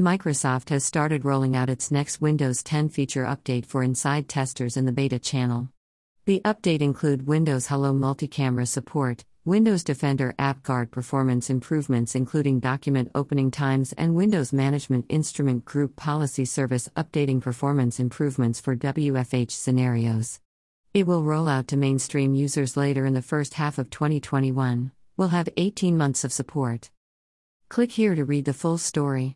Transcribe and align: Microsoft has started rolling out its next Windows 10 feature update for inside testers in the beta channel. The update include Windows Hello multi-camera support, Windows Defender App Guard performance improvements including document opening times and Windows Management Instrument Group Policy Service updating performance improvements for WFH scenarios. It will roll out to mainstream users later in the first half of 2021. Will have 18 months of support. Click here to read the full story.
Microsoft 0.00 0.70
has 0.70 0.82
started 0.84 1.24
rolling 1.24 1.54
out 1.54 1.70
its 1.70 1.92
next 1.92 2.20
Windows 2.20 2.64
10 2.64 2.88
feature 2.88 3.22
update 3.22 3.64
for 3.64 3.80
inside 3.80 4.28
testers 4.28 4.76
in 4.76 4.86
the 4.86 4.92
beta 4.92 5.20
channel. 5.20 5.68
The 6.24 6.40
update 6.44 6.80
include 6.80 7.28
Windows 7.28 7.68
Hello 7.68 7.92
multi-camera 7.92 8.66
support, 8.66 9.24
Windows 9.44 9.84
Defender 9.84 10.34
App 10.36 10.64
Guard 10.64 10.90
performance 10.90 11.48
improvements 11.48 12.16
including 12.16 12.58
document 12.58 13.12
opening 13.14 13.52
times 13.52 13.92
and 13.92 14.16
Windows 14.16 14.52
Management 14.52 15.06
Instrument 15.08 15.64
Group 15.64 15.94
Policy 15.94 16.44
Service 16.44 16.88
updating 16.96 17.40
performance 17.40 18.00
improvements 18.00 18.58
for 18.58 18.74
WFH 18.74 19.52
scenarios. 19.52 20.40
It 20.92 21.06
will 21.06 21.22
roll 21.22 21.46
out 21.46 21.68
to 21.68 21.76
mainstream 21.76 22.34
users 22.34 22.76
later 22.76 23.06
in 23.06 23.14
the 23.14 23.22
first 23.22 23.54
half 23.54 23.78
of 23.78 23.90
2021. 23.90 24.90
Will 25.16 25.28
have 25.28 25.48
18 25.56 25.96
months 25.96 26.24
of 26.24 26.32
support. 26.32 26.90
Click 27.68 27.92
here 27.92 28.16
to 28.16 28.24
read 28.24 28.44
the 28.44 28.52
full 28.52 28.78
story. 28.78 29.32